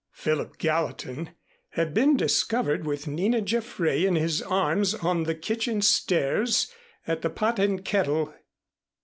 [0.13, 1.35] Philip Gallatin
[1.73, 6.71] had been discovered with Nina Jaffray in his arms on the kitchen stairs
[7.05, 8.33] at the "Pot and Kettle."